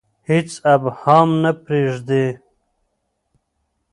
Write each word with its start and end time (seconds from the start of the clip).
هیڅ 0.29 0.49
ابهام 0.73 1.29
نه 1.43 1.51
پریږدي. 1.65 2.25